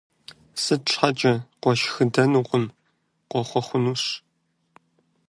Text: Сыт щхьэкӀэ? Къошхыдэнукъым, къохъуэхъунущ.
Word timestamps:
Сыт 0.61 0.81
щхьэкӀэ? 0.91 1.33
Къошхыдэнукъым, 1.61 2.65
къохъуэхъунущ. 3.29 4.03